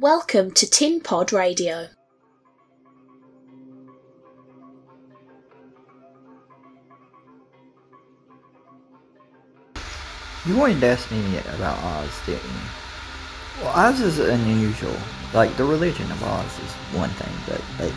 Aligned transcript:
Welcome 0.00 0.50
to 0.54 0.68
Tin 0.68 1.00
Pod 1.00 1.32
Radio. 1.32 1.86
You 10.44 10.56
wanted 10.56 10.80
to 10.80 10.86
ask 10.88 11.08
me 11.12 11.38
about 11.54 11.78
Oz, 11.78 12.10
didn't 12.26 12.42
you? 12.42 12.50
Well, 13.62 13.72
Oz 13.72 14.00
is 14.00 14.18
unusual. 14.18 14.96
Like, 15.32 15.56
the 15.56 15.64
religion 15.64 16.10
of 16.10 16.24
Oz 16.24 16.58
is 16.58 16.72
one 16.92 17.10
thing, 17.10 17.32
but 17.78 17.92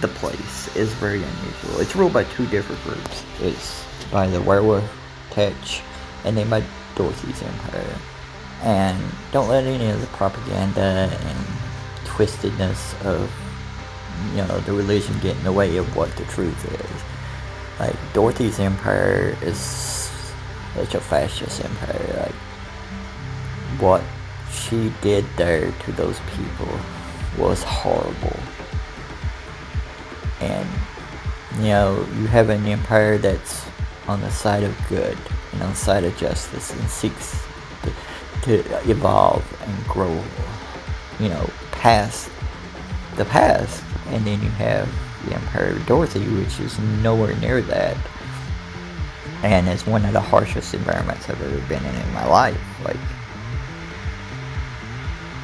the 0.00 0.08
place 0.08 0.74
is 0.74 0.94
very 0.94 1.22
unusual. 1.22 1.80
It's 1.80 1.94
ruled 1.94 2.14
by 2.14 2.24
two 2.24 2.46
different 2.46 2.82
groups. 2.84 3.22
It's 3.38 3.84
by 4.10 4.28
the 4.28 4.40
werewolf 4.40 4.90
Tetch, 5.28 5.82
and 6.24 6.38
then 6.38 6.48
by 6.48 6.64
Dorothy's 6.96 7.42
Empire. 7.42 7.98
And 8.62 8.98
don't 9.32 9.48
let 9.48 9.64
any 9.64 9.90
of 9.90 10.00
the 10.00 10.06
propaganda 10.08 11.10
and 11.10 11.46
twistedness 12.04 12.94
of, 13.04 13.30
you 14.30 14.42
know, 14.46 14.58
the 14.60 14.72
religion 14.72 15.18
get 15.20 15.36
in 15.36 15.44
the 15.44 15.52
way 15.52 15.76
of 15.76 15.96
what 15.96 16.14
the 16.16 16.24
truth 16.26 16.64
is. 16.72 17.80
Like, 17.80 17.96
Dorothy's 18.12 18.60
Empire 18.60 19.36
is 19.42 19.58
such 20.74 20.94
a 20.94 21.00
fascist 21.00 21.64
empire. 21.64 22.26
Like, 22.26 22.34
what 23.80 24.02
she 24.52 24.92
did 25.00 25.24
there 25.36 25.72
to 25.72 25.92
those 25.92 26.20
people 26.36 26.78
was 27.38 27.62
horrible. 27.64 28.38
And, 30.40 30.68
you 31.56 31.68
know, 31.68 32.06
you 32.18 32.26
have 32.26 32.48
an 32.48 32.64
empire 32.66 33.18
that's 33.18 33.66
on 34.06 34.20
the 34.20 34.30
side 34.30 34.62
of 34.62 34.76
good 34.88 35.16
and 35.52 35.62
on 35.62 35.70
the 35.70 35.76
side 35.76 36.04
of 36.04 36.16
justice 36.16 36.72
and 36.72 36.88
seeks 36.88 37.42
to, 38.42 38.90
evolve 38.90 39.44
and 39.62 39.86
grow, 39.86 40.22
you 41.18 41.28
know, 41.28 41.48
past 41.70 42.30
the 43.16 43.24
past. 43.24 43.82
And 44.08 44.26
then 44.26 44.42
you 44.42 44.48
have 44.50 44.88
the 45.26 45.34
Empire 45.34 45.70
of 45.70 45.86
Dorothy, 45.86 46.26
which 46.28 46.60
is 46.60 46.78
nowhere 47.02 47.34
near 47.36 47.62
that. 47.62 47.96
And 49.42 49.68
it's 49.68 49.86
one 49.86 50.04
of 50.04 50.12
the 50.12 50.20
harshest 50.20 50.74
environments 50.74 51.28
I've 51.28 51.40
ever 51.42 51.58
been 51.68 51.84
in 51.84 51.94
in 51.94 52.12
my 52.12 52.26
life. 52.26 52.60
Like, 52.84 52.96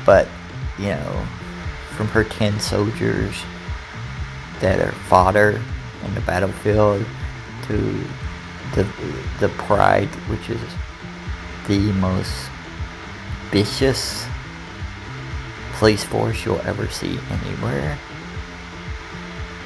but, 0.04 0.28
you 0.78 0.88
know, 0.88 1.26
from 1.96 2.06
her 2.08 2.24
tin 2.24 2.58
soldiers 2.60 3.34
that 4.60 4.80
are 4.80 4.92
fodder 4.92 5.60
in 6.04 6.14
the 6.14 6.20
battlefield 6.22 7.04
to 7.64 8.04
the 8.74 8.86
the 9.40 9.48
pride 9.50 10.08
which 10.28 10.50
is 10.50 10.60
the 11.66 11.92
most 11.94 12.50
vicious 13.50 14.26
police 15.74 16.04
force 16.04 16.44
you'll 16.44 16.60
ever 16.62 16.88
see 16.88 17.18
anywhere. 17.30 17.98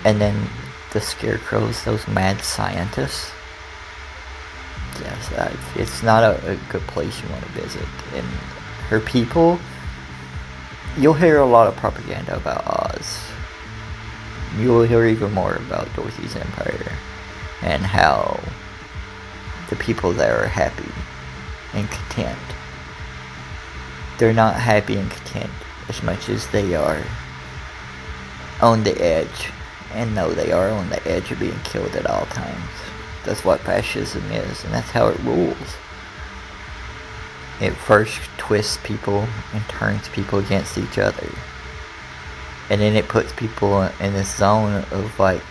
And 0.05 0.21
then 0.21 0.49
the 0.93 1.01
scarecrows 1.01 1.83
those 1.85 2.07
mad 2.09 2.41
scientists. 2.43 3.31
Yes 5.01 5.33
uh, 5.33 5.57
it's 5.77 6.03
not 6.03 6.23
a, 6.23 6.53
a 6.53 6.57
good 6.69 6.83
place 6.83 7.21
you 7.23 7.29
want 7.31 7.45
to 7.45 7.51
visit. 7.53 7.89
And 8.15 8.27
her 8.89 9.01
people 9.01 9.59
you'll 10.99 11.15
hear 11.15 11.39
a 11.39 11.47
lot 11.47 11.67
of 11.67 11.77
propaganda 11.77 12.37
about 12.37 12.67
oz. 12.67 13.21
You 14.59 14.69
will 14.69 14.83
hear 14.83 15.07
even 15.07 15.33
more 15.33 15.55
about 15.55 15.89
dorothy's 15.95 16.37
empire 16.37 16.93
and 17.63 17.83
how 17.83 18.39
the 19.71 19.77
people 19.77 20.13
there 20.13 20.43
are 20.43 20.47
happy 20.47 20.93
and 21.73 21.91
content. 21.91 22.39
They're 24.23 24.33
not 24.33 24.55
happy 24.55 24.97
and 24.99 25.11
content 25.11 25.51
as 25.89 26.01
much 26.05 26.29
as 26.29 26.47
they 26.53 26.77
are 26.77 27.03
on 28.61 28.85
the 28.85 28.97
edge 29.03 29.51
and 29.95 30.15
know 30.15 30.31
they 30.31 30.53
are 30.53 30.69
on 30.69 30.91
the 30.91 31.05
edge 31.09 31.33
of 31.33 31.41
being 31.41 31.59
killed 31.65 31.97
at 31.97 32.07
all 32.07 32.27
times. 32.27 32.71
That's 33.25 33.45
what 33.45 33.59
fascism 33.63 34.23
is, 34.31 34.63
and 34.63 34.73
that's 34.73 34.93
how 34.93 35.09
it 35.09 35.19
rules. 35.25 35.57
It 37.61 37.73
first 37.73 38.21
twists 38.39 38.79
people 38.85 39.27
and 39.53 39.65
turns 39.69 40.09
people 40.11 40.39
against 40.39 40.79
each 40.79 40.99
other. 40.99 41.29
And 42.71 42.81
then 42.81 42.95
it 42.95 43.09
puts 43.09 43.33
people 43.33 43.83
in 43.99 44.13
this 44.13 44.37
zone 44.37 44.85
of 44.93 45.19
like, 45.19 45.43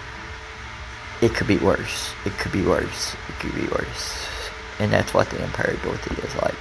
it 1.21 1.33
could 1.33 1.47
be 1.47 1.57
worse. 1.57 2.13
It 2.25 2.31
could 2.37 2.53
be 2.53 2.65
worse. 2.65 3.17
It 3.27 3.35
could 3.41 3.53
be 3.53 3.67
worse. 3.67 4.29
And 4.79 4.93
that's 4.93 5.13
what 5.13 5.29
the 5.29 5.41
Empire 5.41 5.75
Dorothy 5.83 6.25
is 6.25 6.35
like. 6.35 6.55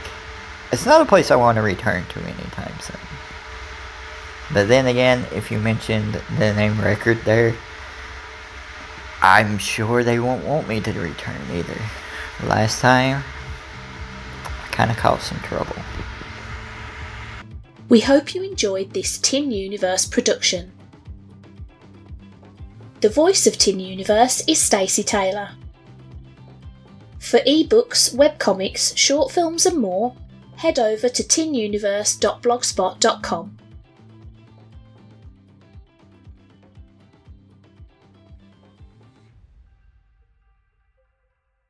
It's 0.73 0.87
not 0.87 1.01
a 1.01 1.05
place 1.05 1.31
I 1.31 1.37
want 1.37 1.57
to 1.57 1.63
return 1.63 2.05
to 2.07 2.21
anytime 2.21 2.79
soon. 2.81 3.01
But 4.53 4.69
then 4.69 4.87
again, 4.87 5.27
if 5.33 5.51
you 5.51 5.59
mentioned 5.59 6.21
the 6.39 6.55
name 6.55 6.81
record 6.81 7.19
there, 7.25 7.55
I'm 9.23 9.59
sure 9.59 10.03
they 10.03 10.19
won't 10.19 10.45
want 10.45 10.69
me 10.69 10.81
to 10.81 10.93
return 10.93 11.41
either. 11.53 11.77
Last 12.45 12.81
time, 12.81 13.23
I 14.45 14.69
kind 14.71 14.91
of 14.91 14.97
caused 14.97 15.23
some 15.23 15.41
trouble. 15.41 15.77
We 17.89 18.01
hope 18.01 18.35
you 18.35 18.43
enjoyed 18.43 18.93
this 18.93 19.19
Tin 19.19 19.51
Universe 19.51 20.07
production. 20.07 20.73
The 23.01 23.09
voice 23.09 23.47
of 23.47 23.59
Tin 23.59 23.81
Universe 23.81 24.47
is 24.47 24.61
Stacey 24.61 25.03
Taylor. 25.03 25.51
For 27.19 27.41
ebooks, 27.41 28.15
webcomics, 28.15 28.97
short 28.97 29.33
films, 29.33 29.67
and 29.67 29.79
more, 29.79 30.15
head 30.61 30.79
over 30.79 31.09
to 31.09 31.23
tinuniverse.blogspot.com. 31.23 33.60